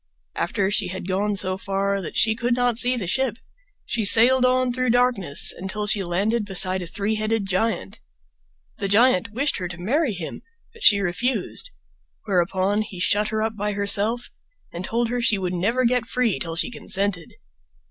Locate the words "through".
4.73-4.89